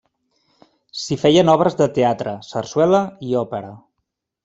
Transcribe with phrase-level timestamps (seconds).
[1.01, 3.75] S'hi feien obres de teatre, sarsuela i òpera.